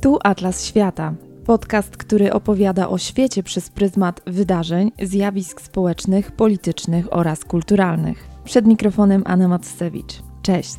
[0.00, 1.14] Tu Atlas Świata.
[1.44, 8.28] Podcast, który opowiada o świecie przez pryzmat wydarzeń, zjawisk społecznych, politycznych oraz kulturalnych.
[8.44, 10.22] Przed mikrofonem Anna Matsewicz.
[10.42, 10.76] Cześć.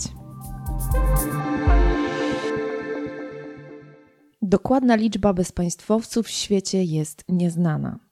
[4.41, 8.10] Dokładna liczba bezpaństwowców w świecie jest nieznana.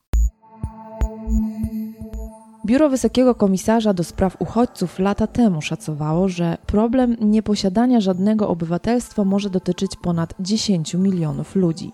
[2.69, 9.49] Biuro Wysokiego Komisarza do Spraw Uchodźców lata temu szacowało, że problem nieposiadania żadnego obywatelstwa może
[9.49, 11.91] dotyczyć ponad 10 milionów ludzi.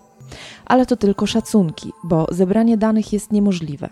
[0.64, 3.88] Ale to tylko szacunki, bo zebranie danych jest niemożliwe.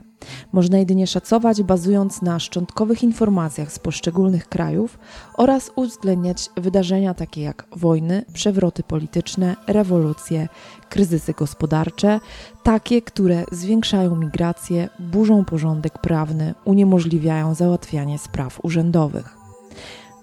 [0.53, 4.99] Można jedynie szacować bazując na szczątkowych informacjach z poszczególnych krajów
[5.35, 10.49] oraz uwzględniać wydarzenia takie jak wojny, przewroty polityczne, rewolucje,
[10.89, 12.21] kryzysy gospodarcze,
[12.63, 19.37] takie, które zwiększają migrację, burzą porządek prawny, uniemożliwiają załatwianie spraw urzędowych.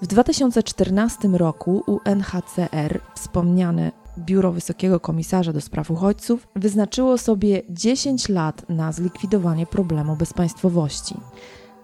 [0.01, 8.69] W 2014 roku UNHCR, wspomniane Biuro Wysokiego Komisarza do Spraw Uchodźców wyznaczyło sobie 10 lat
[8.69, 11.15] na zlikwidowanie problemu bezpaństwowości.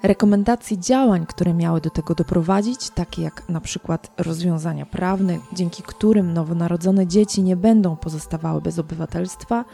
[0.04, 6.34] Rekomendacje działań, które miały do tego doprowadzić, takie jak na przykład rozwiązania prawne, dzięki którym
[6.34, 9.66] nowonarodzone dzieci nie będą pozostawały bez obywatelstwa,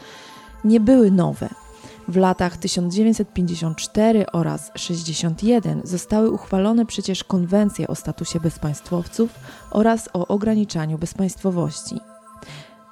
[0.64, 1.48] nie były nowe.
[2.08, 9.30] W latach 1954 oraz 61 zostały uchwalone przecież konwencje o statusie bezpaństwowców
[9.70, 12.13] oraz o ograniczaniu bezpaństwowości.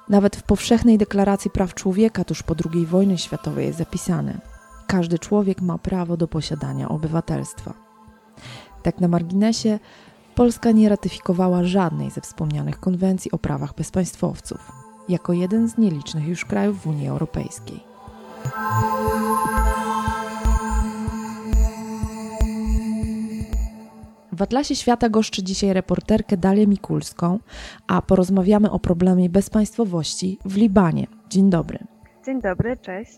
[0.09, 4.41] Nawet w powszechnej deklaracji praw człowieka tuż po II wojnie światowej jest zapisane:
[4.87, 7.73] każdy człowiek ma prawo do posiadania obywatelstwa.
[8.83, 9.79] Tak na marginesie,
[10.35, 14.71] Polska nie ratyfikowała żadnej ze wspomnianych konwencji o prawach bezpaństwowców,
[15.09, 17.83] jako jeden z nielicznych już krajów w Unii Europejskiej.
[24.33, 27.39] W Atlasie Świata goszczy dzisiaj reporterkę Dalię Mikulską,
[27.87, 31.07] a porozmawiamy o problemie bezpaństwowości w Libanie.
[31.29, 31.79] Dzień dobry.
[32.25, 33.17] Dzień dobry, cześć.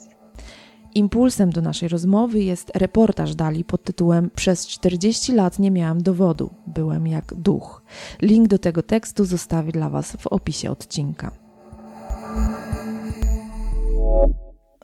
[0.96, 6.50] Impulsem do naszej rozmowy jest reportaż Dali pod tytułem Przez 40 lat nie miałam dowodu,
[6.68, 7.84] byłem jak duch.
[8.22, 11.32] Link do tego tekstu zostawię dla Was w opisie odcinka.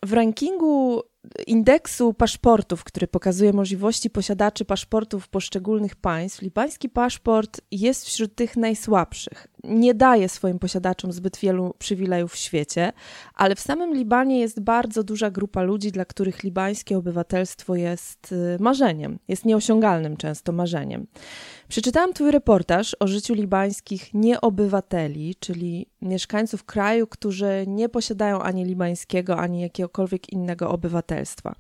[0.06, 1.02] W rankingu
[1.48, 9.48] indeksu paszportów, który pokazuje możliwości posiadaczy paszportów poszczególnych państw, libański paszport jest wśród tych najsłabszych.
[9.64, 12.94] Nie daje swoim posiadaczom zbyt wielu przywilejów w świecie,
[13.34, 18.58] ale w samym Libanie jest bardzo duża grupa ludzi, dla których libańskie obywatelstwo jest y,
[18.60, 21.08] marzeniem, jest nieosiągalnym często marzeniem.
[21.68, 29.38] Przeczytałam Twój reportaż o życiu libańskich nieobywateli, czyli mieszkańców kraju, którzy nie posiadają ani libańskiego,
[29.38, 31.56] ani jakiegokolwiek innego obywatelstwa.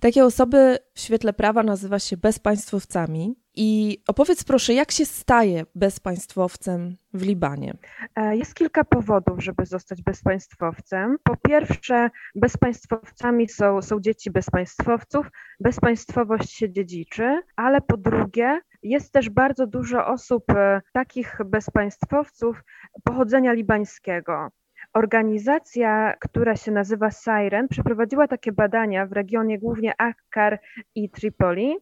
[0.00, 3.34] Takie osoby w świetle prawa nazywa się bezpaństwowcami.
[3.54, 7.74] I opowiedz proszę, jak się staje bezpaństwowcem w Libanie?
[8.16, 11.16] E, jest kilka powodów, żeby zostać bezpaństwowcem.
[11.22, 15.26] Po pierwsze, bezpaństwowcami są, są dzieci bezpaństwowców,
[15.60, 22.62] bezpaństwowość się dziedziczy, ale po drugie, jest też bardzo dużo osób, e, takich bezpaństwowców
[23.04, 24.48] pochodzenia libańskiego.
[24.94, 30.60] Organizacja, która się nazywa Siren, przeprowadziła takie badania w regionie głównie Akkar
[30.94, 31.76] i Tripoli,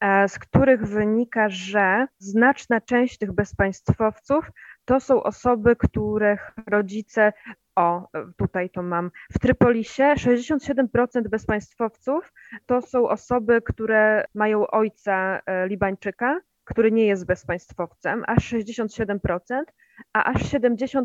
[0.00, 4.50] e, z których wynika, że znaczna część tych bezpaństwowców
[4.84, 7.32] to są osoby, których rodzice
[7.76, 9.10] o, tutaj to mam.
[9.32, 12.32] W Trypolisie 67% bezpaństwowców
[12.66, 19.62] to są osoby, które mają ojca e, Libańczyka, który nie jest bezpaństwowcem, aż 67%,
[20.12, 21.02] a aż 70%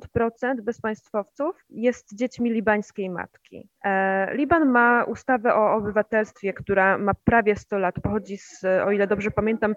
[0.62, 3.70] bezpaństwowców jest dziećmi libańskiej matki.
[3.86, 9.08] E, Liban ma ustawę o obywatelstwie, która ma prawie 100 lat, pochodzi z, o ile
[9.08, 9.76] dobrze pamiętam,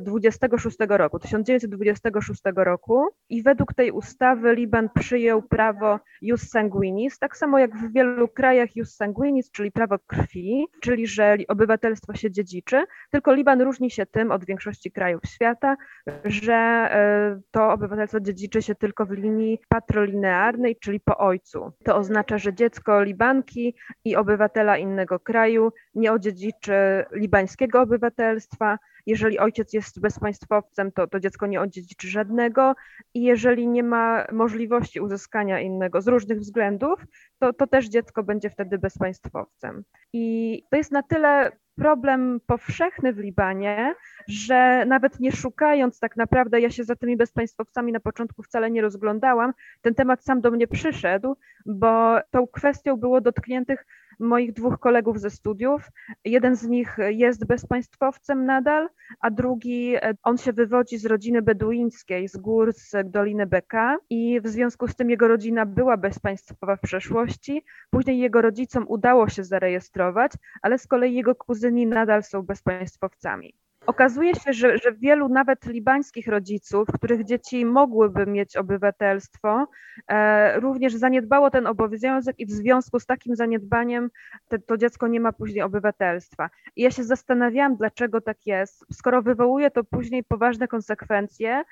[0.00, 3.06] 26 e, roku, 1926 roku.
[3.28, 8.76] I według tej ustawy Liban przyjął prawo jus sanguinis, tak samo jak w wielu krajach
[8.76, 14.30] jus sanguinis, czyli prawo krwi, czyli że obywatelstwo się dziedziczy, tylko Liban różni się tym
[14.30, 15.76] od większości krajów świata,
[16.24, 21.72] że e, to obywatelstwo obywatelstwo dziedziczy się tylko w linii patrolinearnej, czyli po ojcu.
[21.84, 23.74] To oznacza, że dziecko Libanki
[24.04, 28.78] i obywatela innego kraju nie odziedziczy libańskiego obywatelstwa.
[29.06, 32.74] Jeżeli ojciec jest bezpaństwowcem, to, to dziecko nie odziedziczy żadnego
[33.14, 37.06] i jeżeli nie ma możliwości uzyskania innego z różnych względów,
[37.38, 39.84] to, to też dziecko będzie wtedy bezpaństwowcem.
[40.12, 43.94] I to jest na tyle problem powszechny w Libanie,
[44.28, 48.82] że nawet nie szukając tak naprawdę, ja się za tymi bezpaństwowcami na początku wcale nie
[48.82, 51.36] rozglądałam, ten temat sam do mnie przyszedł,
[51.66, 53.86] bo tą kwestią było dotkniętych
[54.20, 55.88] moich dwóch kolegów ze studiów.
[56.24, 58.88] Jeden z nich jest bezpaństwowcem nadal,
[59.20, 64.48] a drugi, on się wywodzi z rodziny beduińskiej, z gór z Doliny Beka i w
[64.48, 67.64] związku z tym jego rodzina była bezpaństwowa w przeszłości.
[67.90, 70.32] Później jego rodzicom udało się zarejestrować,
[70.62, 73.54] ale z kolei jego kuzyni nadal są bezpaństwowcami.
[73.90, 79.66] Okazuje się, że, że wielu nawet libańskich rodziców, których dzieci mogłyby mieć obywatelstwo,
[80.08, 84.10] e, również zaniedbało ten obowiązek i w związku z takim zaniedbaniem
[84.48, 86.50] te, to dziecko nie ma później obywatelstwa.
[86.76, 88.84] I ja się zastanawiałam, dlaczego tak jest.
[88.92, 91.64] Skoro wywołuje to później poważne konsekwencje,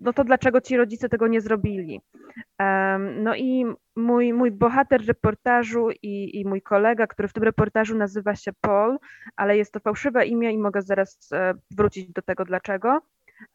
[0.00, 2.00] no to dlaczego ci rodzice tego nie zrobili?
[3.18, 3.66] No i
[3.96, 8.98] mój, mój bohater reportażu i, i mój kolega, który w tym reportażu nazywa się Paul,
[9.36, 13.00] ale jest to fałszywe imię i mogę zaraz e, wrócić do tego dlaczego.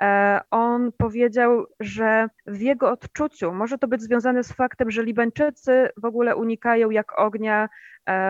[0.02, 5.90] E, on powiedział, że w jego odczuciu może to być związane z faktem, że Libańczycy
[5.98, 7.70] w ogóle unikają jak ognia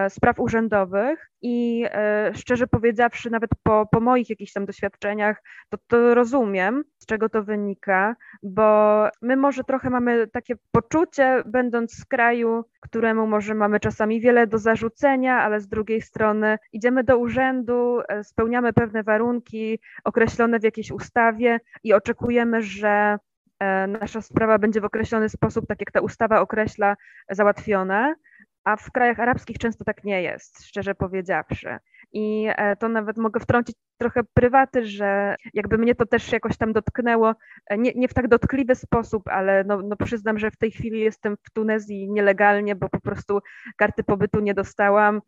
[0.10, 6.16] spraw urzędowych i e, szczerze powiedziawszy, nawet po, po moich jakichś tam doświadczeniach, to, to
[6.16, 12.66] rozumiem, z czego to wynika, bo my może trochę mamy takie poczucie, będąc z kraju,
[12.80, 18.74] któremu może mamy czasami wiele do zarzucenia, ale z drugiej strony idziemy do urzędu, spełniamy
[18.74, 23.18] pewne warunki określone w jakiejś ustawie i oczekujemy, że
[23.62, 26.98] E, nasza sprawa będzie w określony sposób, tak jak ta ustawa określa,
[27.30, 28.16] załatwiona,
[28.64, 31.78] a w krajach arabskich często tak nie jest, szczerze powiedziawszy.
[32.14, 36.74] I e, to nawet mogę wtrącić trochę prywaty, że jakby mnie to też jakoś tam
[36.74, 37.36] dotknęło,
[37.68, 41.00] e, nie, nie w tak dotkliwy sposób, ale no, no przyznam, że w tej chwili
[41.00, 43.40] jestem w Tunezji nielegalnie, bo po prostu
[43.78, 45.22] karty pobytu nie dostałam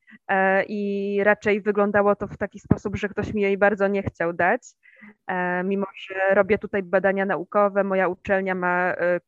[0.67, 4.61] i raczej wyglądało to w taki sposób, że ktoś mi jej bardzo nie chciał dać.
[5.27, 9.19] E, mimo że robię tutaj badania naukowe, moja uczelnia ma e,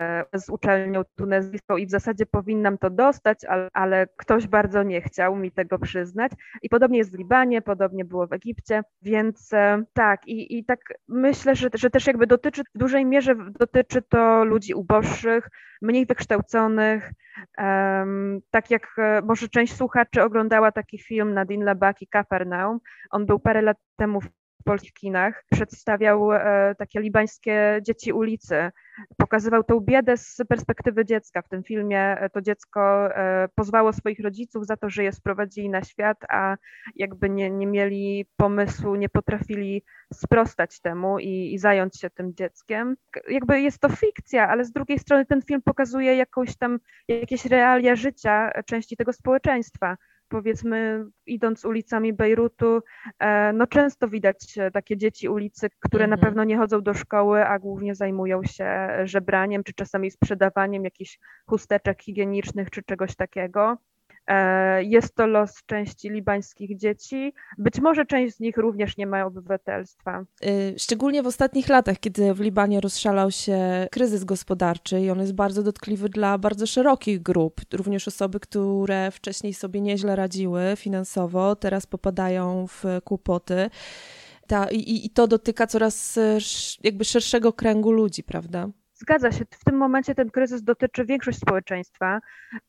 [0.00, 5.00] e, z uczelnią tunezyjską i w zasadzie powinnam to dostać, ale, ale, ktoś bardzo nie
[5.00, 6.32] chciał mi tego przyznać.
[6.62, 9.50] I podobnie jest w Libanie, podobnie było w Egipcie, więc
[9.92, 14.44] tak, i, i tak myślę, że, że też jakby dotyczy, w dużej mierze dotyczy to
[14.44, 15.48] ludzi uboższych,
[15.82, 17.12] mniej wykształconych,
[17.58, 22.78] um, tak jak może część słuchaczy oglądała taki film Nadine Labaki, Kapernaum,
[23.10, 24.28] on był parę lat temu w
[24.60, 25.44] w polskich kinach.
[25.50, 28.70] Przedstawiał e, takie libańskie dzieci ulicy.
[29.16, 31.42] Pokazywał tą biedę z perspektywy dziecka.
[31.42, 35.68] W tym filmie e, to dziecko e, pozwało swoich rodziców za to, że je sprowadzili
[35.68, 36.56] na świat, a
[36.96, 39.82] jakby nie, nie mieli pomysłu, nie potrafili
[40.14, 42.96] sprostać temu i, i zająć się tym dzieckiem.
[43.28, 46.78] Jakby jest to fikcja, ale z drugiej strony ten film pokazuje jakąś tam,
[47.08, 49.96] jakieś realia życia części tego społeczeństwa
[50.30, 52.80] powiedzmy idąc ulicami Bejrutu,
[53.18, 56.20] e, no często widać takie dzieci ulicy, które na mhm.
[56.20, 62.02] pewno nie chodzą do szkoły, a głównie zajmują się żebraniem, czy czasami sprzedawaniem jakichś chusteczek
[62.02, 63.76] higienicznych, czy czegoś takiego.
[64.30, 67.32] E, jest to los części libańskich dzieci.
[67.58, 70.24] Być może część z nich również nie ma obywatelstwa.
[70.44, 75.34] Y, szczególnie w ostatnich latach, kiedy w Libanie rozszalał się kryzys gospodarczy i on jest
[75.34, 81.86] bardzo dotkliwy dla bardzo szerokich grup, również osoby, które wcześniej sobie nieźle radziły finansowo, teraz
[81.86, 83.70] popadają w kłopoty.
[84.46, 86.18] Ta, i, I to dotyka coraz
[86.82, 88.68] jakby szerszego kręgu ludzi, prawda?
[89.00, 92.20] Zgadza się, w tym momencie ten kryzys dotyczy większość społeczeństwa.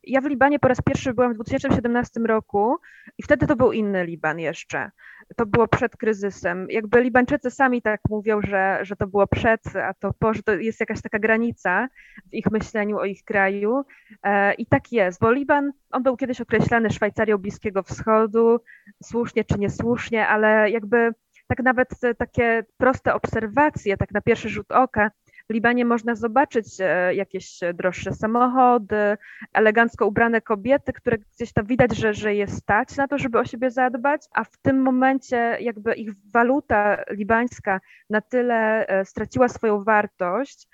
[0.03, 2.77] Ja w Libanie po raz pierwszy byłam w 2017 roku
[3.17, 4.91] i wtedy to był inny Liban jeszcze.
[5.35, 6.67] To było przed kryzysem.
[6.69, 10.53] Jakby Libańczycy sami tak mówią, że, że to było przed, a to po, że to
[10.53, 11.87] jest jakaś taka granica
[12.31, 13.83] w ich myśleniu o ich kraju.
[14.23, 18.59] E, I tak jest, bo Liban, on był kiedyś określany Szwajcarią Bliskiego Wschodu,
[19.03, 21.13] słusznie czy niesłusznie, ale jakby
[21.47, 25.11] tak nawet takie proste obserwacje, tak na pierwszy rzut oka,
[25.49, 29.17] w Libanie można zobaczyć e, jakieś droższe samochody,
[29.53, 33.45] elegancko ubrane kobiety, które gdzieś tam widać, że, że je stać na to, żeby o
[33.45, 39.83] siebie zadbać, a w tym momencie jakby ich waluta libańska na tyle e, straciła swoją
[39.83, 40.67] wartość,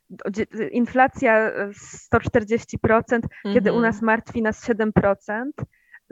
[0.72, 1.52] inflacja
[2.14, 3.20] 140%,
[3.54, 3.82] kiedy u mhm.
[3.82, 4.92] nas martwi nas 7%,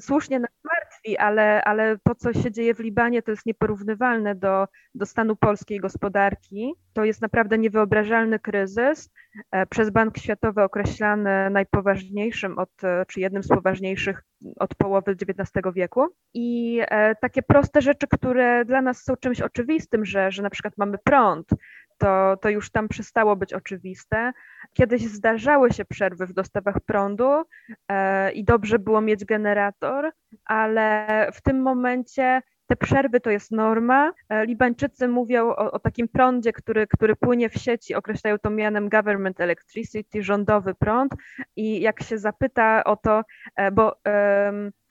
[0.02, 4.68] słusznie nas martwi, ale, ale to, co się dzieje w Libanie, to jest nieporównywalne do,
[4.96, 6.74] do stanu polskiej gospodarki.
[6.94, 9.10] To jest naprawdę niewyobrażalny kryzys,
[9.52, 12.70] e, przez Bank Światowy określany najpoważniejszym, od,
[13.08, 14.24] czy jednym z poważniejszych
[14.60, 16.08] od połowy XIX wieku.
[16.34, 20.74] I e, takie proste rzeczy, które dla nas są czymś oczywistym, że, że na przykład
[20.78, 21.50] mamy prąd,
[21.98, 24.32] to, to już tam przestało być oczywiste.
[24.74, 27.44] Kiedyś zdarzały się przerwy w dostawach prądu
[27.88, 30.12] e, i dobrze było mieć generator,
[30.46, 34.14] ale w tym momencie te przerwy to jest norma.
[34.30, 38.90] E, Libańczycy mówią o, o, takim prądzie, który, który płynie w sieci, określają to mianem
[38.90, 41.14] government electricity, rządowy prąd.
[41.56, 43.22] I jak się zapyta o to,
[43.56, 43.96] e, bo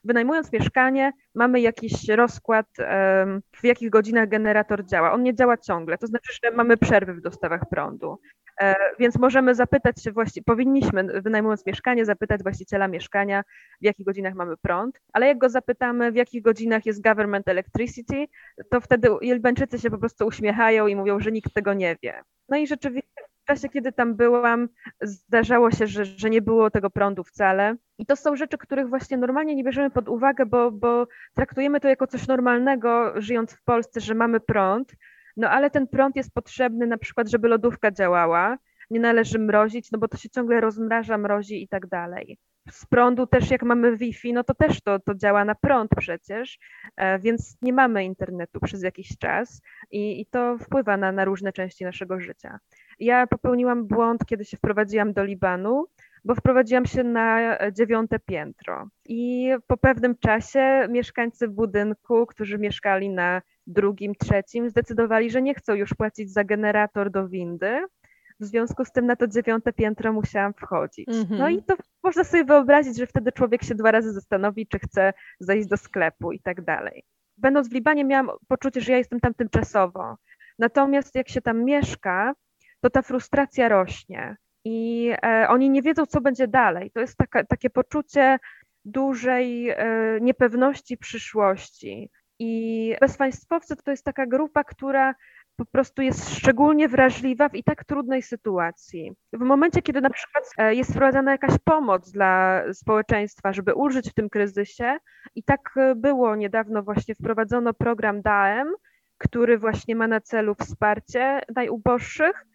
[0.05, 2.65] wynajmując mieszkanie, mamy jakiś rozkład,
[3.55, 5.11] w jakich godzinach generator działa.
[5.11, 8.19] On nie działa ciągle, to znaczy, że mamy przerwy w dostawach prądu.
[8.61, 13.43] E, więc możemy zapytać się właściwie, powinniśmy wynajmując mieszkanie, zapytać właściciela mieszkania,
[13.81, 18.25] w jakich godzinach mamy prąd, ale jak go zapytamy, w jakich godzinach jest government electricity,
[18.69, 22.21] to wtedy Jelbańczycy się po prostu uśmiechają i mówią, że nikt tego nie wie.
[22.49, 23.14] No i rzeczywiście
[23.45, 24.69] czasie, kiedy tam byłam,
[25.01, 27.75] zdarzało się, że, że nie było tego prądu wcale.
[27.97, 31.87] I to są rzeczy, których właśnie normalnie nie bierzemy pod uwagę, bo, bo traktujemy to
[31.87, 34.95] jako coś normalnego, żyjąc w Polsce, że mamy prąd,
[35.37, 38.57] no ale ten prąd jest potrzebny na przykład, żeby lodówka działała,
[38.89, 42.37] nie należy mrozić, no bo to się ciągle rozmraża, mrozi i tak dalej.
[42.71, 46.59] Z prądu też jak mamy Wi-Fi, no to też to, to działa na prąd przecież,
[46.95, 49.61] e, więc nie mamy internetu przez jakiś czas
[49.91, 52.59] i, i to wpływa na, na różne części naszego życia.
[52.99, 55.85] Ja popełniłam błąd, kiedy się wprowadziłam do Libanu,
[56.25, 58.89] bo wprowadziłam się na dziewiąte piętro.
[59.05, 65.73] I po pewnym czasie mieszkańcy budynku, którzy mieszkali na drugim, trzecim, zdecydowali, że nie chcą
[65.73, 67.85] już płacić za generator do windy.
[68.39, 71.09] W związku z tym na to dziewiąte piętro musiałam wchodzić.
[71.09, 71.39] Mm -hmm.
[71.39, 75.13] No i to można sobie wyobrazić, że wtedy człowiek się dwa razy zastanowi, czy chce
[75.39, 77.03] zejść do sklepu i tak dalej.
[77.37, 80.17] Będąc w Libanie, miałam poczucie, że ja jestem tam tymczasowo.
[80.59, 82.33] Natomiast jak się tam mieszka,
[82.85, 86.91] to ta frustracja rośnie i e, oni nie wiedzą, co będzie dalej.
[86.91, 88.39] To jest taka, takie poczucie
[88.85, 89.77] dużej e,
[90.21, 92.09] niepewności przyszłości.
[92.39, 95.15] I bezpaństwowcy to jest taka grupa, która
[95.55, 99.11] po prostu jest szczególnie wrażliwa w i tak trudnej sytuacji.
[99.33, 104.13] W momencie, kiedy na przykład e, jest wprowadzana jakaś pomoc dla społeczeństwa, żeby ulżyć w
[104.13, 104.97] tym kryzysie,
[105.35, 108.67] i tak było niedawno właśnie wprowadzono program DAEM,
[109.17, 112.45] który właśnie ma na celu wsparcie najuboższych,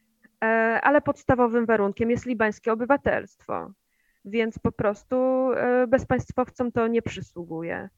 [0.83, 3.71] ale podstawowym warunkiem jest libańskie obywatelstwo.
[4.25, 5.17] Więc po prostu
[5.89, 7.89] bezpaństwowcom to nie przysługuje.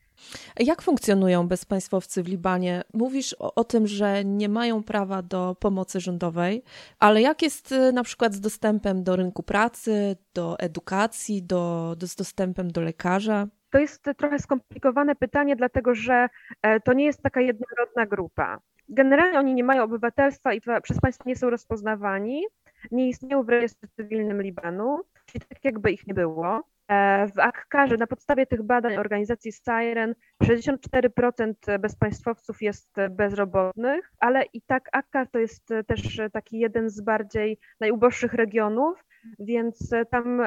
[0.61, 2.83] Jak funkcjonują bezpaństwowcy w Libanie?
[2.95, 6.63] Mówisz o, o, tym, że nie mają prawa do pomocy rządowej,
[6.99, 12.07] ale jak jest y, na przykład z dostępem do rynku pracy, do edukacji, do, do
[12.07, 13.47] z dostępem do lekarza?
[13.71, 16.29] To jest trochę skomplikowane pytanie, dlatego że
[16.63, 18.59] e, to nie jest taka jednorodna grupa.
[18.89, 22.45] Generalnie oni nie mają obywatelstwa i przez państwo nie są rozpoznawani,
[22.91, 26.63] nie istnieją w rejestrze cywilnym Libanu, czyli tak jakby ich nie było.
[26.89, 34.63] E, w Akkarze na podstawie tych badań organizacji Siren 64% bezpaństwowców jest bezrobotnych, ale i
[34.63, 39.05] tak Akkar to jest też taki jeden z bardziej najuboższych regionów,
[39.39, 40.41] więc tam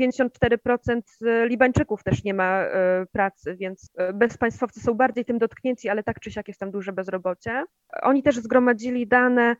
[0.00, 6.02] 54% e, Libańczyków też nie ma e, pracy, więc bezpaństwowcy są bardziej tym dotknięci, ale
[6.02, 7.64] tak czy siak jest tam duże bezrobocie.
[8.02, 9.56] Oni też zgromadzili dane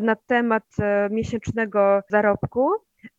[0.00, 0.64] na temat
[1.10, 2.70] miesięcznego zarobku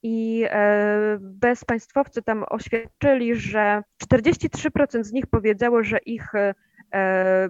[0.03, 6.53] i e, bezpaństwowcy tam oświadczyli, że 43% z nich powiedziało, że ich e,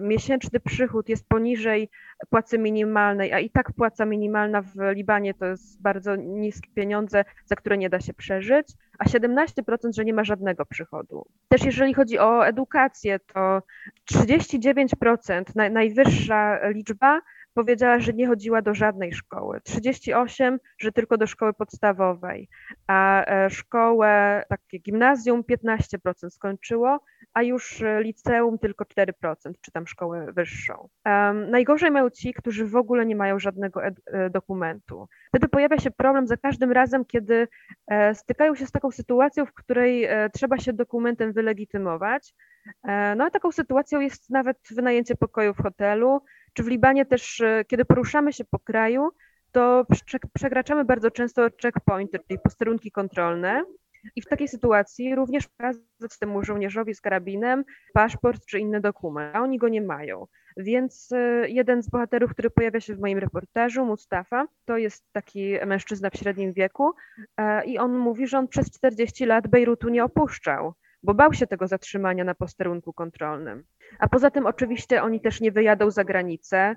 [0.00, 1.90] miesięczny przychód jest poniżej
[2.30, 7.56] płacy minimalnej, a i tak płaca minimalna w Libanie to jest bardzo niskie pieniądze, za
[7.56, 8.66] które nie da się przeżyć,
[8.98, 9.62] a 17%
[9.94, 11.26] że nie ma żadnego przychodu.
[11.48, 13.62] Też jeżeli chodzi o edukację, to
[14.12, 17.20] 39%, najwyższa liczba,
[17.56, 19.60] powiedziała, że nie chodziła do żadnej szkoły.
[19.64, 22.48] 38, że tylko do szkoły podstawowej,
[22.86, 27.00] a e, szkołę, takie gimnazjum 15% skończyło,
[27.32, 29.12] a już liceum tylko 4%,
[29.60, 30.88] czy tam szkołę wyższą.
[31.06, 33.94] Um, najgorzej mają ci, którzy w ogóle nie mają żadnego e,
[34.30, 35.08] dokumentu.
[35.28, 37.48] Wtedy pojawia się problem za każdym razem, kiedy
[37.86, 42.34] e, stykają się z taką sytuacją, w której e, trzeba się dokumentem wylegitymować.
[42.84, 46.22] E, no a taką sytuacją jest nawet wynajęcie pokoju w hotelu,
[46.56, 49.08] czy w Libanie też, e, kiedy poruszamy się po kraju,
[49.52, 49.86] to
[50.34, 53.64] przekraczamy bardzo często checkpointy, czyli posterunki kontrolne.
[54.16, 59.40] I w takiej sytuacji również pokazać temu żołnierzowi z karabinem paszport czy inny dokument, a
[59.40, 60.26] oni go nie mają.
[60.56, 65.54] Więc e, jeden z bohaterów, który pojawia się w moim reportażu, Mustafa, to jest taki
[65.66, 66.92] mężczyzna w średnim wieku
[67.36, 70.74] e, i on mówi, że on przez 40 lat Bejrutu nie opuszczał
[71.06, 73.64] bo bał się tego zatrzymania na posterunku kontrolnym.
[73.98, 76.76] A poza tym oczywiście oni też nie wyjadą za granicę.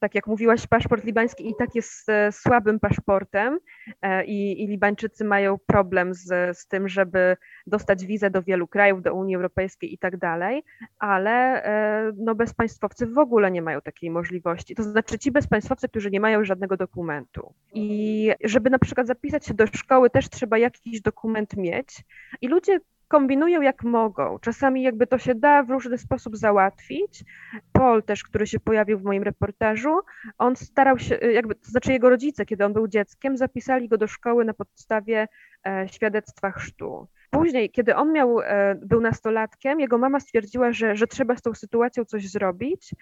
[0.00, 3.58] Tak jak mówiłaś, paszport libański i tak jest e, słabym paszportem
[4.02, 9.02] e, i, i Libańczycy mają problem z, z tym, żeby dostać wizę do wielu krajów,
[9.02, 10.64] do Unii Europejskiej i tak dalej,
[10.98, 14.74] ale e, no, bezpaństwowcy w ogóle nie mają takiej możliwości.
[14.74, 17.54] To znaczy ci bezpaństwowcy, którzy nie mają żadnego dokumentu.
[17.74, 22.04] I żeby na przykład zapisać się do szkoły, też trzeba jakiś dokument mieć.
[22.40, 24.38] I ludzie kombinują jak mogą.
[24.38, 27.24] Czasami jakby to się da w różny sposób załatwić.
[27.72, 30.00] Paul też, który się pojawił w moim reportażu,
[30.38, 34.06] on starał się, jakby, to znaczy jego rodzice, kiedy on był dzieckiem, zapisali go do
[34.06, 35.28] szkoły na podstawie
[35.66, 37.08] e, świadectwa chrztu.
[37.30, 41.54] Później, kiedy on miał, e, był nastolatkiem, jego mama stwierdziła, że, że trzeba z tą
[41.54, 42.94] sytuacją coś zrobić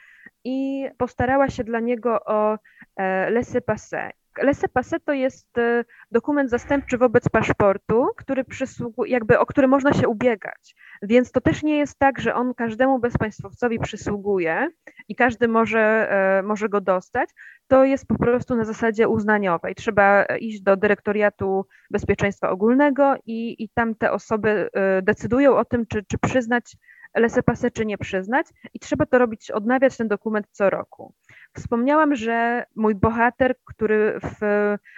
[0.44, 2.58] i postarała się dla niego o
[2.96, 4.10] e, laissez-passer.
[4.43, 10.09] Laissez-passer to jest e, dokument zastępczy wobec paszportu, który przysługuje, jakby, o który można się
[10.09, 10.75] ubiegać.
[11.02, 14.69] Więc to też nie jest tak, że on każdemu bezpaństwowcowi przysługuje
[15.09, 17.31] i każdy może, e, może go dostać.
[17.69, 19.75] To jest po prostu na zasadzie uznaniowej.
[19.75, 25.87] Trzeba iść do Dyrektoriatu Bezpieczeństwa Ogólnego i, i tam te osoby e, decydują o tym,
[25.87, 26.76] czy, czy przyznać
[27.16, 31.14] laissez-passer, czy nie przyznać i trzeba to robić, odnawiać ten dokument co roku.
[31.56, 34.40] Wspomniałam, że mój bohater, który w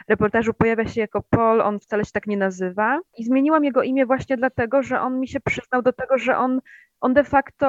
[0.09, 3.01] reportażu pojawia się jako Paul, on wcale się tak nie nazywa.
[3.19, 6.61] I zmieniłam jego imię właśnie dlatego, że on mi się przyznał do tego, że on,
[7.01, 7.67] on de facto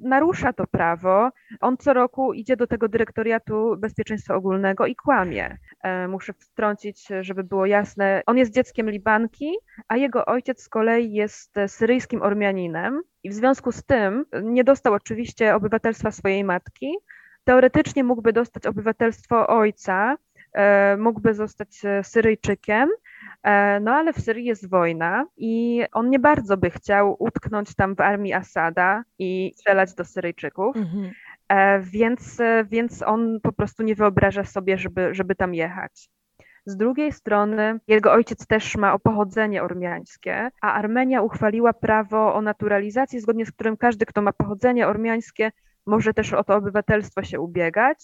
[0.00, 1.30] narusza to prawo.
[1.60, 5.58] On co roku idzie do tego dyrektoriatu bezpieczeństwa ogólnego i kłamie.
[5.82, 8.22] E, muszę wtrącić, żeby było jasne.
[8.26, 9.52] On jest dzieckiem Libanki,
[9.88, 13.02] a jego ojciec z kolei jest syryjskim Ormianinem.
[13.22, 16.94] I w związku z tym nie dostał oczywiście obywatelstwa swojej matki,
[17.48, 20.16] teoretycznie mógłby dostać obywatelstwo ojca,
[20.52, 22.88] e, mógłby zostać e, Syryjczykiem,
[23.42, 27.96] e, no ale w Syrii jest wojna i on nie bardzo by chciał utknąć tam
[27.96, 30.76] w armii Asada i strzelać do Syryjczyków.
[30.76, 31.10] Mhm.
[31.82, 36.10] Więc, więc on po prostu nie wyobraża sobie, żeby, żeby tam jechać.
[36.66, 43.20] Z drugiej strony jego ojciec też ma pochodzenie ormiańskie, a Armenia uchwaliła prawo o naturalizacji,
[43.20, 45.50] zgodnie z którym każdy, kto ma pochodzenie ormiańskie,
[45.88, 47.98] może też o to obywatelstwo się ubiegać,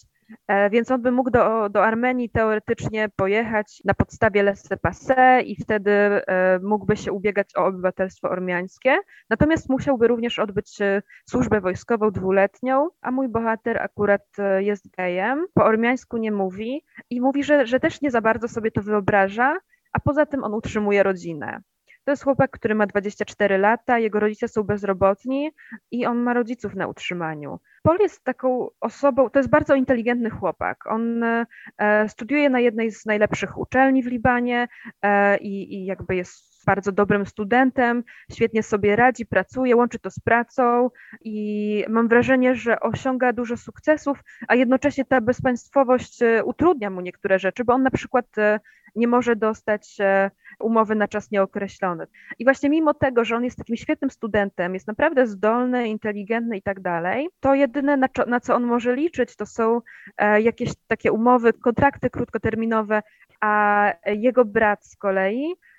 [0.48, 5.90] e, więc on by mógł do, do Armenii teoretycznie pojechać na podstawie laissez-passer i wtedy
[5.90, 8.96] e, mógłby się ubiegać o obywatelstwo ormiańskie,
[9.30, 14.22] natomiast musiałby również odbyć e, służbę wojskową dwuletnią, a mój bohater akurat
[14.58, 18.70] jest gejem, po ormiańsku nie mówi i mówi, że, że też nie za bardzo sobie
[18.70, 19.56] to wyobraża,
[19.92, 21.60] a poza tym on utrzymuje rodzinę.
[22.04, 25.50] To jest chłopak, który ma 24 lata, jego rodzice są bezrobotni
[25.90, 27.60] i on ma rodziców na utrzymaniu.
[27.82, 30.86] Paul jest taką osobą, to jest bardzo inteligentny chłopak.
[30.86, 31.46] On e,
[32.08, 34.68] studiuje na jednej z najlepszych uczelni w Libanie
[35.02, 40.20] e, i, i jakby jest bardzo dobrym studentem, świetnie sobie radzi, pracuje, łączy to z
[40.20, 47.00] pracą i mam wrażenie, że osiąga dużo sukcesów, a jednocześnie ta bezpaństwowość e, utrudnia mu
[47.00, 48.26] niektóre rzeczy, bo on na przykład
[48.94, 49.98] nie może dostać
[50.60, 52.06] umowy na czas nieokreślony.
[52.38, 56.62] I właśnie mimo tego, że on jest takim świetnym studentem, jest naprawdę zdolny, inteligentny i
[56.62, 59.80] tak dalej, to jedyne na, na co on może liczyć, to są
[60.16, 63.02] e, jakieś takie umowy, kontrakty krótkoterminowe,
[63.40, 65.73] a jego brat z kolei E,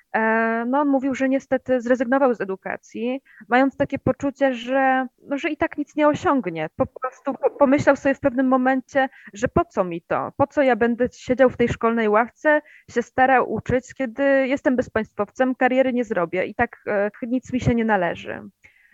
[0.68, 5.58] no on mówił, że niestety zrezygnował z edukacji, mając takie poczucie, że, no, że i
[5.58, 6.70] tak nic nie osiągnie.
[6.76, 10.32] Po prostu pomyślał sobie w pewnym momencie, że po co mi to?
[10.38, 15.56] Po co ja będę siedział w tej szkolnej ławce, się starał uczyć, kiedy jestem bezpaństwowcem,
[15.56, 18.42] kariery nie zrobię i tak e, nic mi się nie należy.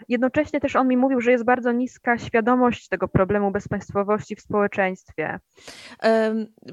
[0.10, 5.40] Jednocześnie też on mi mówił, że jest bardzo niska świadomość tego problemu bezpaństwowości w społeczeństwie.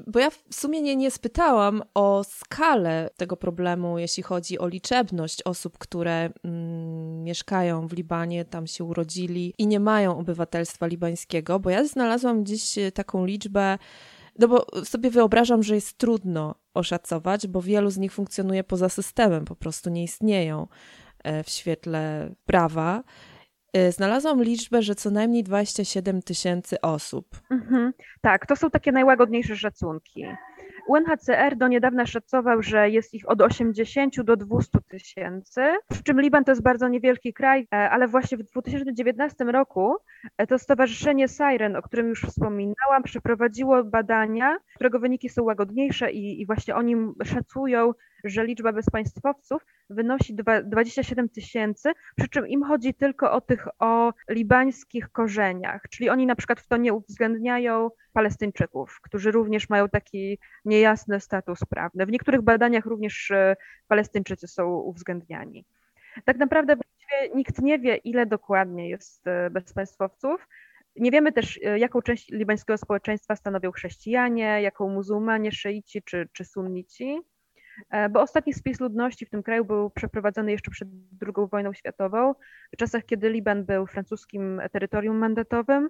[0.07, 5.43] Bo ja w sumie nie, nie spytałam o skalę tego problemu, jeśli chodzi o liczebność
[5.43, 11.69] osób, które mm, mieszkają w Libanie, tam się urodzili i nie mają obywatelstwa libańskiego, bo
[11.69, 13.77] ja znalazłam gdzieś taką liczbę.
[14.39, 19.45] No bo sobie wyobrażam, że jest trudno oszacować, bo wielu z nich funkcjonuje poza systemem,
[19.45, 20.67] po prostu nie istnieją.
[21.23, 23.03] E, w świetle prawa,
[23.73, 27.25] e, znalazłam liczbę, że co najmniej 27 tysięcy osób.
[27.51, 27.93] Mhm.
[28.21, 30.25] Tak, to są takie najłagodniejsze szacunki.
[30.89, 36.43] UNHCR do niedawna szacował, że jest ich od 80 do 200 tysięcy, przy czym Liban
[36.43, 39.95] to jest bardzo niewielki kraj, e, ale właśnie w 2019 roku
[40.47, 46.45] to Stowarzyszenie Siren, o którym już wspominałam, przeprowadziło badania, którego wyniki są łagodniejsze i, i
[46.45, 53.41] właśnie oni szacują, że liczba bezpaństwowców wynosi 27 tysięcy, przy czym im chodzi tylko o
[53.41, 59.69] tych o libańskich korzeniach, czyli oni na przykład w to nie uwzględniają Palestyńczyków, którzy również
[59.69, 62.05] mają taki niejasny status prawny.
[62.05, 63.55] W niektórych badaniach również e,
[63.87, 65.65] Palestyńczycy są uwzględniani.
[66.25, 66.75] Tak naprawdę
[67.35, 70.47] nikt nie wie, ile dokładnie jest e, bezpaństwowców.
[70.95, 76.45] Nie wiemy też, e, jaką część libańskiego społeczeństwa stanowią chrześcijanie, jaką muzułmanie, szyici czy, czy
[76.45, 77.19] sunnici.
[77.89, 80.89] E, bo ostatni spis ludności w tym kraju był przeprowadzony jeszcze przed
[81.21, 82.35] II wojną światową,
[82.73, 85.89] w czasach, kiedy Liban był francuskim terytorium mandatowym,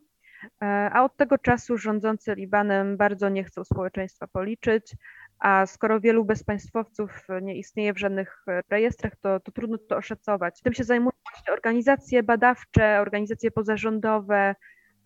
[0.61, 4.95] e, a od tego czasu rządzący Libanem bardzo nie chcą społeczeństwa policzyć,
[5.39, 10.61] a skoro wielu bezpaństwowców nie istnieje w żadnych rejestrach, to, to trudno to oszacować.
[10.61, 14.55] Tym się zajmują właśnie organizacje badawcze, organizacje pozarządowe,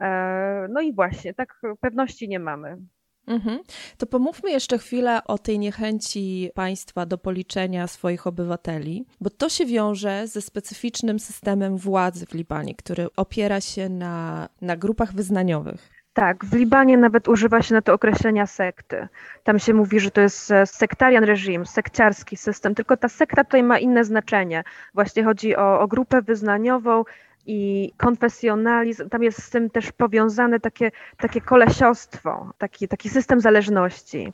[0.01, 2.77] e, no i właśnie, tak pewności nie mamy.
[3.27, 3.59] Mhm.
[3.97, 9.65] To pomówmy jeszcze chwilę o tej niechęci państwa do policzenia swoich obywateli, bo to się
[9.65, 15.89] wiąże ze specyficznym systemem władzy w Libanie, który opiera się na, na grupach wyznaniowych.
[16.13, 19.07] Tak, w Libanie nawet używa się na to określenia sekty.
[19.43, 23.63] Tam się mówi, że to jest e, sektarian reżim, sekciarski system, tylko ta sekta tutaj
[23.63, 24.63] ma inne znaczenie.
[24.93, 27.03] Właśnie chodzi o, o grupę wyznaniową
[27.45, 34.33] i konfesjonalizm, tam jest z tym też powiązane takie, takie kolesiostwo, taki, taki system zależności.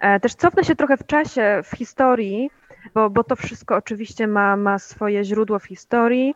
[0.00, 2.50] E, też cofnę się trochę w czasie, w historii,
[2.94, 6.34] bo, bo to wszystko oczywiście ma, ma swoje źródło w historii.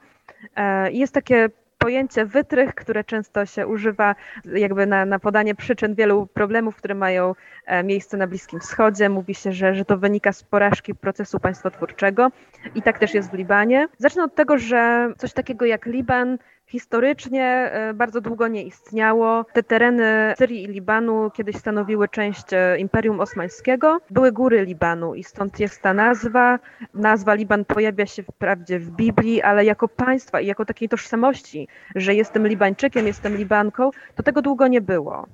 [0.57, 1.49] E, jest takie
[1.85, 7.35] pojęcie wytrych, które często się używa jakby na, na podanie przyczyn wielu problemów, które mają
[7.67, 9.09] e, miejsce na Bliskim Wschodzie.
[9.09, 12.29] Mówi się, że, że to wynika z porażki procesu państwotwórczego
[12.75, 13.89] i tak też jest w Libanie.
[13.99, 16.39] Zacznę od tego, że coś takiego jak Liban
[16.75, 19.45] historycznie e, bardzo długo nie istniało.
[19.53, 24.01] Te tereny Syrii i Libanu kiedyś stanowiły część e, Imperium Osmańskiego.
[24.11, 26.59] Były góry Libanu i stąd jest ta nazwa.
[26.95, 32.15] Nazwa Liban pojawia się wprawdzie w Biblii, ale jako państwa i jako takiej tożsamości, że
[32.15, 35.27] jestem Libańczykiem, jestem Libanką, to tego długo nie było.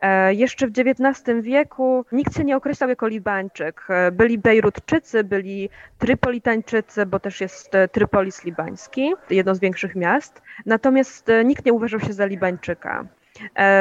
[0.00, 3.86] E, jeszcze w XIX wieku nikt się nie określał jako Libańczyk.
[3.88, 10.42] E, byli Bejrutczycy, byli Trypolitańczycy, bo też jest e, Trypolis libański, jedno z większych miast.
[10.66, 13.04] Natomiast nikt nie uważał się za Libańczyka.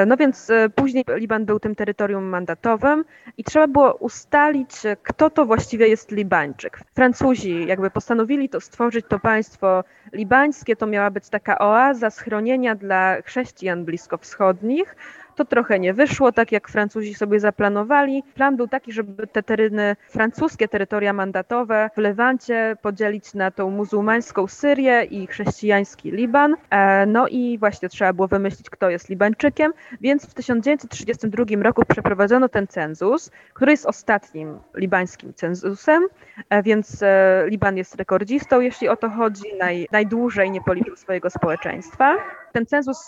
[0.07, 3.05] No więc później Liban był tym terytorium mandatowym
[3.37, 4.71] i trzeba było ustalić,
[5.03, 6.79] kto to właściwie jest Libańczyk.
[6.95, 13.21] Francuzi jakby postanowili to stworzyć to państwo libańskie, to miała być taka oaza schronienia dla
[13.21, 14.95] chrześcijan bliskowschodnich,
[15.37, 18.23] to trochę nie wyszło, tak jak Francuzi sobie zaplanowali.
[18.35, 24.47] Plan był taki, żeby te tereny, francuskie terytoria mandatowe w Lewancie podzielić na tą muzułmańską
[24.47, 26.55] Syrię i chrześcijański Liban.
[26.69, 32.49] E, no i właśnie trzeba było wymyślić, kto jest Libańczykiem, więc w 1932 roku przeprowadzono
[32.49, 36.07] ten cenzus, który jest ostatnim libańskim cenzusem,
[36.49, 41.29] e, więc e, Liban jest rekordzistą, jeśli o to chodzi, naj, najdłużej nie policzył swojego
[41.29, 42.17] społeczeństwa.
[42.57, 43.05] Ten cenzus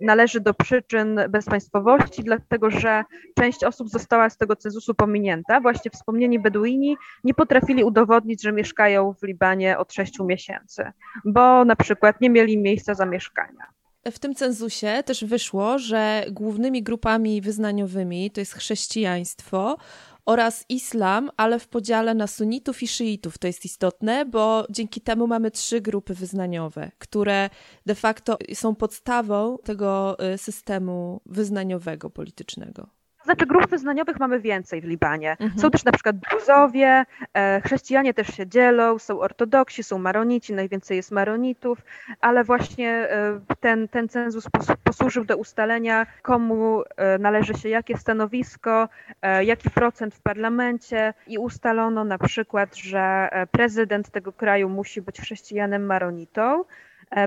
[0.00, 3.04] należy do przyczyn bezpaństwowości, dlatego że
[3.38, 5.60] część osób została z tego cenzusu pominięta.
[5.60, 10.92] Właśnie wspomnieni Beduini nie potrafili udowodnić, że mieszkają w Libanie od 6 miesięcy,
[11.24, 13.66] bo na przykład nie mieli miejsca zamieszkania.
[14.12, 19.76] W tym cenzusie też wyszło, że głównymi grupami wyznaniowymi to jest chrześcijaństwo
[20.26, 23.38] oraz islam, ale w podziale na sunitów i szyitów.
[23.38, 27.50] To jest istotne, bo dzięki temu mamy trzy grupy wyznaniowe, które
[27.86, 33.03] de facto są podstawą tego y, systemu wyznaniowego politycznego.
[33.24, 35.30] Znaczy grup wyznaniowych mamy więcej w Libanie.
[35.30, 35.58] Mhm.
[35.58, 40.96] Są też na przykład druzowie, e, chrześcijanie też się dzielą, są ortodoksi, są maronici, najwięcej
[40.96, 41.78] jest maronitów,
[42.20, 44.48] ale właśnie e, ten, ten cenzus
[44.84, 48.88] posłużył do ustalenia, komu e, należy się jakie stanowisko,
[49.40, 55.86] jaki procent w parlamencie i ustalono na przykład, że prezydent tego kraju musi być chrześcijanem
[55.86, 56.64] maronitą,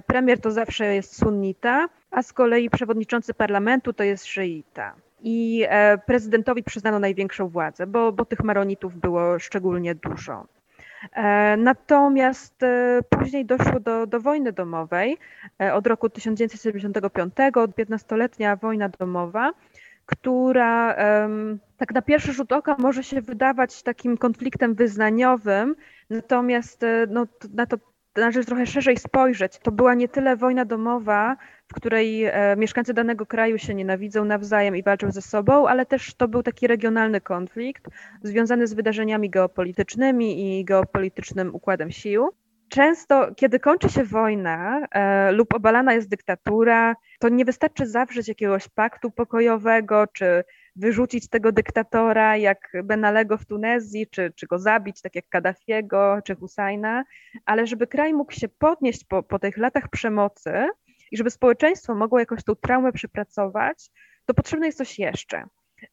[0.08, 5.98] premier to zawsze jest sunnita, a z kolei przewodniczący parlamentu to jest szyita i e,
[5.98, 10.48] prezydentowi przyznano największą władzę, bo, bo tych maronitów było szczególnie dużo.
[11.14, 15.18] E, natomiast e, później doszło do, do wojny domowej
[15.74, 19.52] od roku 1975, 15-letnia wojna domowa,
[20.06, 20.96] która
[21.78, 25.76] tak na pierwszy rzut oka może się wydawać takim konfliktem wyznaniowym,
[26.10, 27.78] natomiast no, na to
[28.18, 29.60] należy trochę szerzej spojrzeć.
[29.60, 34.76] To była nie tyle wojna domowa, w której e, mieszkańcy danego kraju się nienawidzą nawzajem
[34.76, 37.88] i walczą ze sobą, ale też to był taki regionalny konflikt
[38.24, 42.30] związany z wydarzeniami geopolitycznymi i geopolitycznym układem sił.
[42.70, 48.68] Często, kiedy kończy się wojna e, lub obalana jest dyktatura, to nie wystarczy zawrzeć jakiegoś
[48.68, 50.44] paktu pokojowego, czy
[50.76, 56.36] wyrzucić tego dyktatora jak Benalego w Tunezji, czy, czy go zabić, tak jak Kaddafiego, czy
[56.36, 57.04] Husajna,
[57.46, 60.52] ale żeby kraj mógł się podnieść po, po tych latach przemocy
[61.12, 63.90] i żeby społeczeństwo mogło jakoś tą traumę przepracować,
[64.26, 65.44] to potrzebne jest coś jeszcze.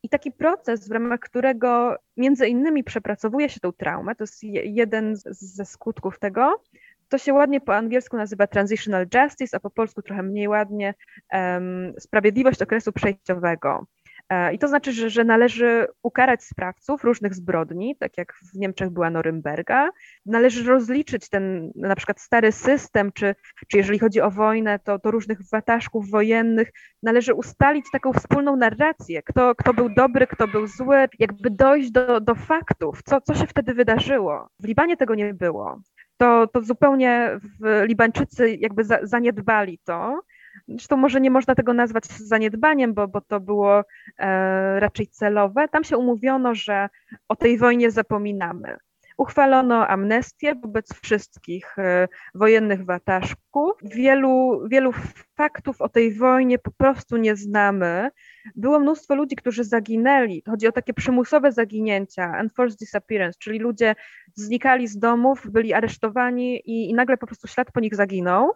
[0.02, 5.16] I taki proces, w ramach którego między innymi przepracowuje się tą traumę, to jest jeden
[5.30, 6.62] ze skutków tego,
[7.08, 10.94] to się ładnie po angielsku nazywa transitional justice, a po polsku trochę mniej ładnie
[11.32, 13.86] um, sprawiedliwość okresu przejściowego.
[14.30, 18.90] E, I to znaczy, że, że należy ukarać sprawców różnych zbrodni, tak jak w Niemczech
[18.90, 19.90] była Norymberga.
[20.26, 23.34] Należy rozliczyć ten na przykład stary system, czy,
[23.68, 26.72] czy jeżeli chodzi o wojnę, to, to różnych wataszków wojennych.
[27.02, 32.20] Należy ustalić taką wspólną narrację, kto, kto był dobry, kto był zły, jakby dojść do,
[32.20, 34.48] do faktów, co, co się wtedy wydarzyło.
[34.60, 35.80] W Libanie tego nie było.
[36.16, 37.40] To, to zupełnie
[37.82, 40.20] Libańczycy jakby za, zaniedbali to
[40.68, 43.84] zresztą może nie można tego nazwać zaniedbaniem, bo, bo to było
[44.18, 45.68] e, raczej celowe.
[45.68, 46.88] Tam się umówiono, że
[47.28, 48.76] o tej wojnie zapominamy.
[49.16, 53.72] Uchwalono amnestię wobec wszystkich e, wojennych wataszków.
[53.82, 54.92] Wielu, wielu
[55.36, 58.10] faktów o tej wojnie po prostu nie znamy.
[58.56, 60.42] Było mnóstwo ludzi, którzy zaginęli.
[60.46, 63.94] Chodzi o takie przymusowe zaginięcia, enforced disappearance, czyli ludzie
[64.34, 68.52] znikali z domów, byli aresztowani i, i nagle po prostu ślad po nich zaginął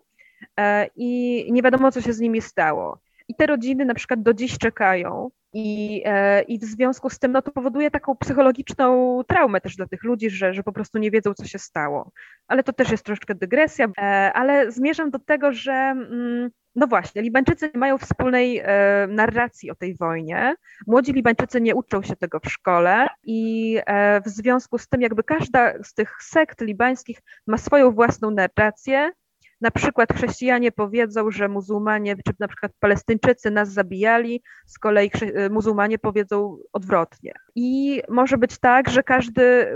[0.96, 2.98] i nie wiadomo, co się z nimi stało.
[3.28, 7.32] I te rodziny na przykład do dziś czekają i, e, I w związku z tym
[7.32, 11.10] no, to powoduje taką psychologiczną traumę też dla tych ludzi, że, że po prostu nie
[11.10, 12.12] wiedzą, co się stało.
[12.46, 17.22] Ale to też jest troszeczkę dygresja, e, ale zmierzam do tego, że mm, no właśnie,
[17.22, 20.54] Libańczycy nie mają wspólnej e, narracji o tej wojnie.
[20.86, 23.78] Młodzi Libańczycy nie uczą się tego w szkole i
[24.26, 29.10] w związku z tym jakby każda z tych sekt libańskich ma swoją własną narrację,
[29.60, 35.50] na przykład chrześcijanie powiedzą, że muzułmanie, czy na przykład Palestyńczycy nas zabijali, z kolei y,
[35.50, 37.32] muzułmanie powiedzą odwrotnie.
[37.54, 39.66] I może być tak, że każdy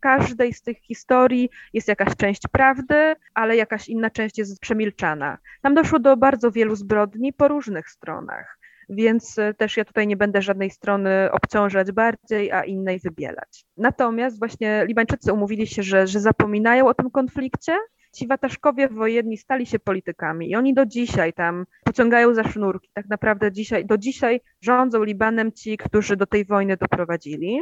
[0.00, 5.38] każdej z tych historii jest jakaś część prawdy, ale jakaś inna część jest przemilczana.
[5.62, 10.16] Tam doszło do bardzo wielu zbrodni po różnych stronach więc y, też ja tutaj nie
[10.16, 13.64] będę żadnej strony obciążać bardziej, a innej wybielać.
[13.76, 17.78] Natomiast właśnie Libańczycy umówili się, że, że zapominają o tym konflikcie
[18.12, 22.88] ci wataszkowie wojenni stali się politykami i oni do dzisiaj tam pociągają za sznurki.
[22.92, 27.60] Tak naprawdę dzisiaj, do dzisiaj rządzą Libanem ci, którzy do tej wojny doprowadzili.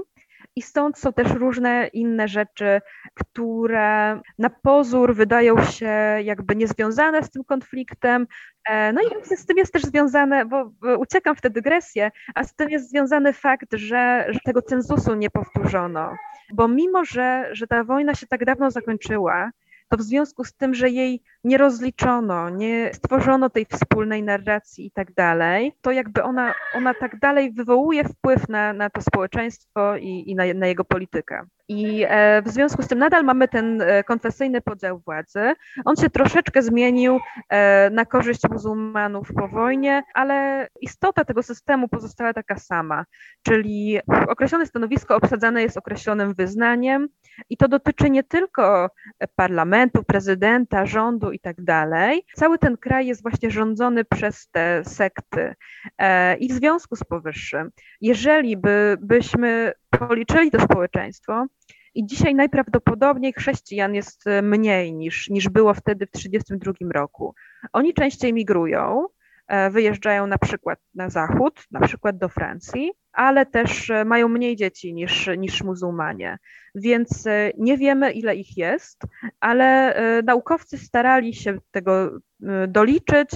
[0.56, 2.80] I stąd są też różne inne rzeczy,
[3.14, 5.90] które na pozór wydają się
[6.24, 8.26] jakby niezwiązane z tym konfliktem.
[8.68, 12.54] E, no i z tym jest też związane, bo uciekam w tę dygresję, a z
[12.54, 16.16] tym jest związany fakt, że, że tego cenzusu nie powtórzono.
[16.54, 19.50] Bo mimo, że, że ta wojna się tak dawno zakończyła,
[19.90, 24.90] to w związku z tym, że jej nie rozliczono, nie stworzono tej wspólnej narracji i
[24.90, 30.30] tak dalej, to jakby ona, ona tak dalej wywołuje wpływ na, na to społeczeństwo i,
[30.30, 31.46] i na, na jego politykę.
[31.70, 35.54] I e, w związku z tym nadal mamy ten e, konfesyjny podział władzy.
[35.84, 42.32] On się troszeczkę zmienił e, na korzyść muzułmanów po wojnie, ale istota tego systemu pozostała
[42.32, 43.04] taka sama,
[43.42, 47.08] czyli określone stanowisko obsadzane jest określonym wyznaniem
[47.50, 48.90] i to dotyczy nie tylko
[49.36, 51.56] parlamentu, prezydenta, rządu i tak.
[52.34, 55.54] Cały ten kraj jest właśnie rządzony przez te sekty.
[56.38, 61.46] I w związku z powyższym, jeżeli by, byśmy policzyli to społeczeństwo,
[61.94, 67.34] i dzisiaj najprawdopodobniej chrześcijan jest e, mniej niż, niż było wtedy w 1932 roku.
[67.72, 69.06] Oni częściej migrują,
[69.46, 74.56] e, wyjeżdżają na przykład na zachód, na przykład do Francji, ale też e, mają mniej
[74.56, 76.38] dzieci niż, niż muzułmanie.
[76.74, 79.02] Więc nie wiemy, ile ich jest,
[79.40, 82.10] ale naukowcy starali się tego
[82.68, 83.30] doliczyć.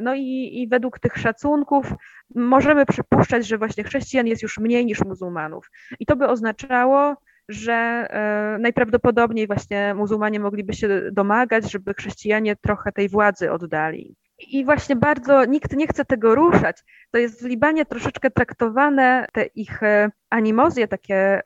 [0.00, 1.86] No i, i według tych szacunków
[2.34, 5.70] możemy przypuszczać, że właśnie chrześcijan jest już mniej niż muzułmanów.
[6.00, 7.16] I to by oznaczało,
[7.50, 14.16] że e, najprawdopodobniej właśnie muzułmanie mogliby się domagać, żeby chrześcijanie trochę tej władzy oddali.
[14.48, 16.76] I właśnie bardzo nikt nie chce tego ruszać.
[17.10, 21.40] To jest w Libanie troszeczkę traktowane, te ich e, animozje takie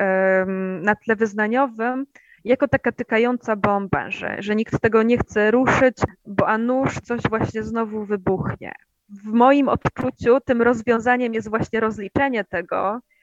[0.81, 2.07] na tle wyznaniowym,
[2.45, 7.21] jako taka tykająca bomba, że, że nikt tego nie chce ruszyć, bo a nuż coś
[7.29, 8.73] właśnie znowu wybuchnie.
[9.09, 13.14] W moim odczuciu tym rozwiązaniem jest właśnie rozliczenie tego, E,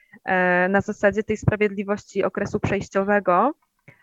[0.70, 3.54] na zasadzie tej sprawiedliwości okresu przejściowego,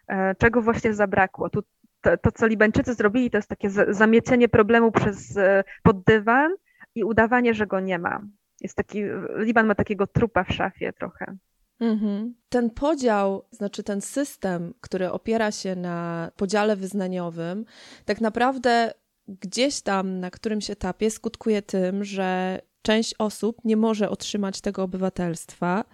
[0.08, 1.50] e, czego właśnie zabrakło.
[1.50, 1.62] Tu
[2.00, 6.54] to, to, co Libańczycy zrobili, to jest takie zamiecenie problemu przez e, pod dywan
[6.94, 8.20] i udawanie, że go nie ma.
[8.60, 9.02] Jest taki,
[9.36, 11.36] Liban ma takiego trupa w szafie trochę.
[11.80, 12.34] Mhm.
[12.48, 17.64] Ten podział, znaczy ten system, który opiera się na podziale wyznaniowym,
[18.04, 18.92] tak naprawdę
[19.28, 25.84] gdzieś tam na którymś etapie skutkuje tym, że część osób nie może otrzymać tego obywatelstwa,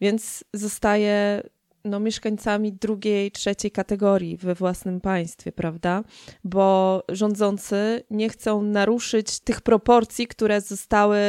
[0.00, 1.42] więc zostaje
[1.84, 6.04] no, mieszkańcami drugiej, trzeciej kategorii we własnym państwie, prawda?
[6.44, 11.20] Bo rządzący nie chcą naruszyć tych proporcji, które zostały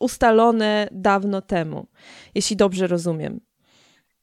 [0.00, 1.86] ustalone dawno temu,
[2.34, 3.40] jeśli dobrze rozumiem.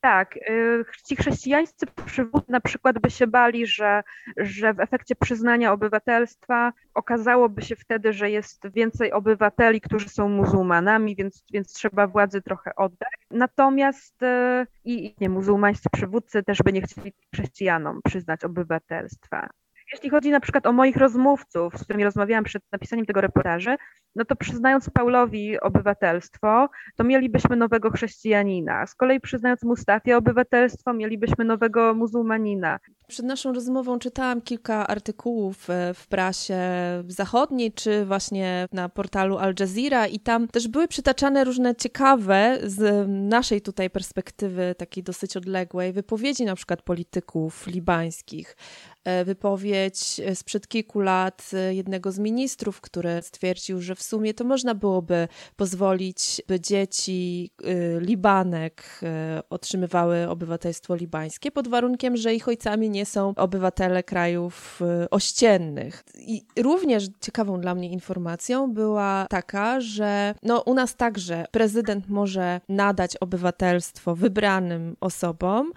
[0.02, 4.04] Tak, y, ci chrześcijańscy przywódcy na przykład by się bali, że,
[4.38, 11.16] że w efekcie przyznania obywatelstwa okazałoby się wtedy, że jest więcej obywateli, którzy są muzułmanami,
[11.16, 13.14] więc, więc trzeba władzy trochę oddać.
[13.32, 19.50] Natomiast y, i nie, muzułmańscy przywódcy też by nie chcieli chrześcijanom przyznać obywatelstwa.
[19.94, 23.72] Jeśli chodzi na przykład o moich rozmówców, z którymi rozmawiałam przed napisaniem tego reportażu,
[24.16, 28.88] no to przyznając Paulowi obywatelstwo, to mielibyśmy nowego chrześcijanina.
[28.88, 32.80] Z kolei przyznając Mustafie obywatelstwo, mielibyśmy nowego muzułmanina.
[33.08, 36.60] Przed naszą rozmową czytałam kilka artykułów e, w prasie
[37.08, 43.08] zachodniej, czy właśnie na portalu Al Jazeera i tam też były przytaczane różne ciekawe z
[43.10, 48.56] naszej tutaj perspektywy, takiej dosyć odległej, wypowiedzi na przykład polityków libańskich,
[49.04, 54.44] E, wypowiedź e, sprzed kilku lat jednego z ministrów, który stwierdził, że w sumie to
[54.44, 57.52] można byłoby pozwolić, by dzieci
[58.00, 59.02] Libanek
[59.50, 64.80] otrzymywały obywatelstwo libańskie pod warunkiem, że ich ojcami nie są obywatele krajów
[65.12, 66.04] ościennych.
[66.18, 72.62] I również ciekawą dla mnie informacją była taka, że no, u nas także prezydent może
[72.70, 75.72] nadać obywatelstwo wybranym osobom,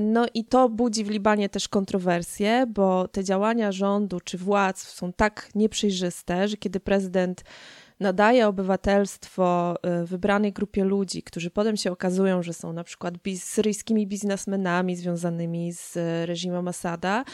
[0.00, 2.18] no i to budzi w Libanie też kontrowersje
[2.66, 7.37] bo te działania rządu czy władz są tak nieprzejrzyste, że kiedy prezydent
[8.00, 14.06] nadaje obywatelstwo y, wybranej grupie ludzi, którzy potem się okazują, że są na przykład syryjskimi
[14.06, 15.96] biznesmenami związanymi z
[16.28, 17.24] reżimem Asada,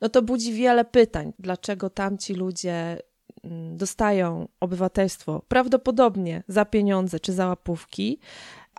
[0.00, 2.98] no to budzi wiele pytań, dlaczego tamci ludzie
[3.44, 8.18] mm, dostają obywatelstwo prawdopodobnie za pieniądze czy za łapówki,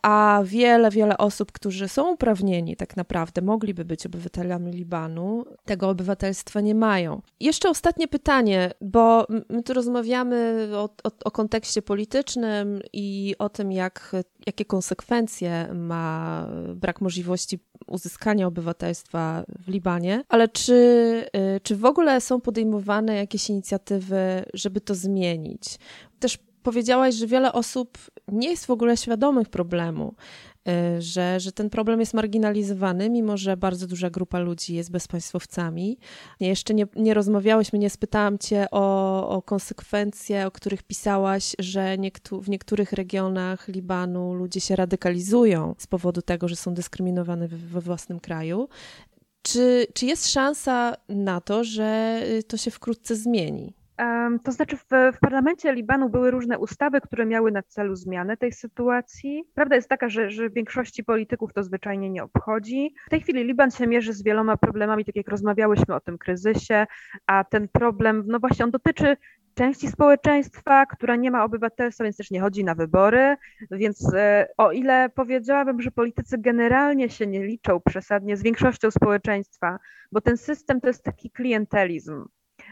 [0.04, 6.62] a wiele, wiele osób, którzy są uprawnieni tak naprawdę, mogliby być obywatelami Libanu, tego obywatelstwa
[6.62, 7.22] nie mają.
[7.39, 13.72] Jeszcze ostatnie pytanie, bo my tu rozmawiamy o, o, o kontekście politycznym i o tym,
[13.72, 14.16] jak,
[14.48, 20.74] jakie konsekwencje ma brak możliwości uzyskania obywatelstwa w Libanie, ale czy,
[21.56, 25.80] y, czy w ogóle są podejmowane jakieś inicjatywy, żeby to zmienić?
[26.20, 27.97] Też powiedziałaś, że wiele osób
[28.28, 30.15] nie jest w ogóle świadomych problemu,
[30.97, 35.97] y, że, że ten problem jest marginalizowany, mimo że bardzo duża grupa ludzi jest bezpaństwowcami.
[36.39, 42.41] Jeszcze nie, nie rozmawiałyśmy, nie spytałam Cię o, o konsekwencje, o których pisałaś, że niektó
[42.41, 48.19] w niektórych regionach Libanu ludzie się radykalizują z powodu tego, że są dyskryminowani we własnym
[48.19, 48.69] kraju.
[49.41, 53.73] Czy, czy jest szansa na to, że y, to się wkrótce zmieni?
[54.44, 58.52] To znaczy, w, w, parlamencie Libanu były różne ustawy, które miały na celu zmianę tej
[58.52, 59.44] sytuacji.
[59.56, 62.96] Prawda jest taka, że, że większości polityków to zwyczajnie nie obchodzi.
[63.08, 66.86] W tej chwili Liban się mierzy z wieloma problemami, tak jak rozmawiałyśmy o tym kryzysie,
[67.28, 69.18] a ten problem, no właśnie, on dotyczy
[69.54, 73.38] części społeczeństwa, która nie ma obywatelstwa, więc też nie chodzi na wybory.
[73.72, 79.80] Więc e, o ile powiedziałabym, że politycy generalnie się nie liczą przesadnie z większością społeczeństwa,
[80.12, 82.26] bo ten system to jest taki klientelizm.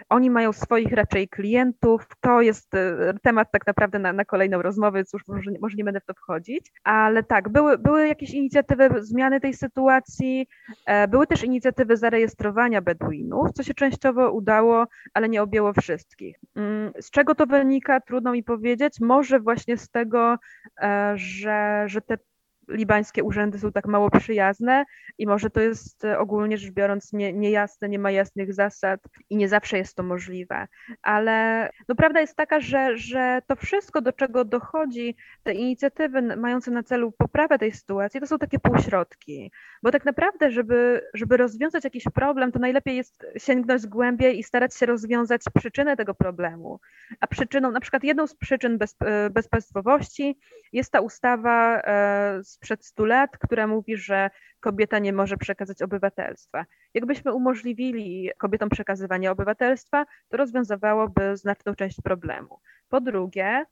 [0.09, 2.07] Oni mają swoich raczej klientów.
[2.19, 5.99] To jest e, temat tak naprawdę na, na kolejną rozmowę, już może, może nie będę
[5.99, 6.71] w to wchodzić.
[6.83, 10.47] Ale tak, były, były jakieś inicjatywy zmiany tej sytuacji.
[10.85, 16.37] E, były też inicjatywy zarejestrowania Beduinów, co się częściowo udało, ale nie objęło wszystkich.
[16.55, 18.93] Mm, z czego to wynika, trudno mi powiedzieć.
[19.01, 20.37] Może właśnie z tego,
[20.81, 22.17] e, że, że te
[22.67, 24.85] libańskie urzędy są tak mało przyjazne
[25.17, 29.35] i może to jest e, ogólnie rzecz biorąc nie, niejasne, nie ma jasnych zasad i
[29.35, 30.67] nie zawsze jest to możliwe.
[31.01, 36.71] Ale no, prawda jest taka, że, że to wszystko, do czego dochodzi, te inicjatywy mające
[36.71, 39.51] na celu poprawę tej sytuacji, to są takie półśrodki.
[39.83, 44.75] Bo tak naprawdę, żeby, żeby rozwiązać jakiś problem, to najlepiej jest sięgnąć głębiej i starać
[44.75, 46.79] się rozwiązać przyczynę tego problemu.
[47.19, 50.39] A przyczyną, na przykład jedną z przyczyn bez, e, bezpaństwowości
[50.73, 56.65] jest ta ustawa e, sprzed 100 lat, która mówi, że kobieta nie może przekazać obywatelstwa.
[56.93, 62.59] Jakbyśmy umożliwili kobietom przekazywanie obywatelstwa, to rozwiązywałoby znaczną część problemu.
[62.91, 63.65] Po drugie,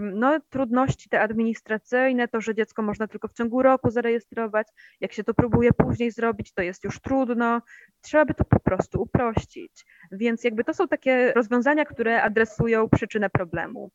[0.00, 4.68] no, trudności te administracyjne, to, że dziecko można tylko w ciągu roku zarejestrować,
[5.00, 7.62] jak się to próbuje później zrobić, to jest już trudno.
[8.00, 9.84] Trzeba by to po prostu uprościć.
[10.12, 13.90] Więc jakby to są takie rozwiązania, które adresują przyczynę problemu.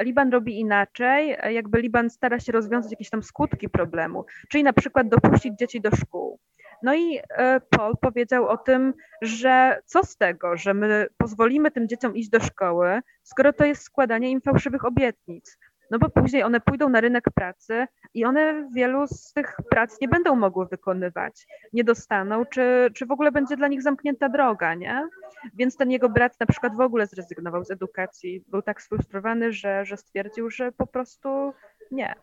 [0.00, 5.08] Liban robi inaczej, jakby Liban stara się rozwiązać jakieś tam skutki problemu, czyli na przykład
[5.08, 6.38] dopuścić dzieci do szkół.
[6.82, 11.88] No i e, Paul powiedział o tym, że co z tego, że my pozwolimy tym
[11.88, 15.58] dzieciom iść do szkoły, skoro to jest składanie im fałszywych obietnic.
[15.90, 20.08] No bo później one pójdą na rynek pracy i one wielu z tych prac nie
[20.08, 25.08] będą mogły wykonywać, nie dostaną, czy, czy w ogóle będzie dla nich zamknięta droga, nie?
[25.54, 29.84] Więc ten jego brat na przykład w ogóle zrezygnował z edukacji, był tak sfrustrowany, że,
[29.84, 31.52] że stwierdził, że po prostu
[31.90, 32.14] nie.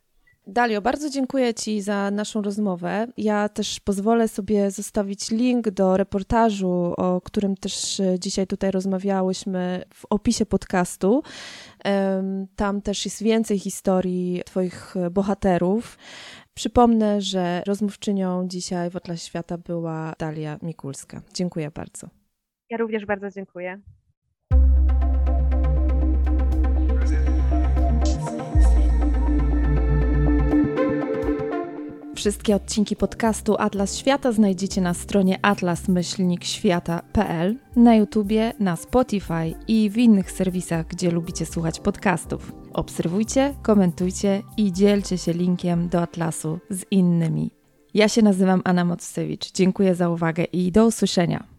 [0.48, 3.08] Dalio, bardzo dziękuję Ci za naszą rozmowę.
[3.18, 9.84] Ja też pozwolę sobie zostawić link do reportażu, o którym też e, dzisiaj tutaj rozmawiałyśmy
[9.94, 11.24] w opisie podcastu.
[12.56, 15.98] Tam też jest więcej historii Twoich bohaterów.
[16.54, 21.22] Przypomnę, że rozmówczynią dzisiaj w Atlas Świata była Dalia Mikulska.
[21.34, 22.08] Dziękuję bardzo.
[22.70, 23.82] Ja również bardzo dziękuję.
[32.26, 39.98] Wszystkie odcinki podcastu Atlas Świata znajdziecie na stronie atlas-świata.pl, na YouTubie, na Spotify i w
[39.98, 42.52] innych serwisach, gdzie lubicie słuchać podcastów.
[42.74, 47.52] Obserwujcie, komentujcie i dzielcie się linkiem do Atlasu z innymi.
[47.94, 49.52] Ja się nazywam Anna Mocewicz.
[49.52, 51.55] Dziękuję za uwagę i do usłyszenia.